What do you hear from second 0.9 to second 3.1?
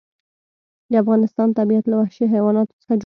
د افغانستان طبیعت له وحشي حیواناتو څخه جوړ شوی دی.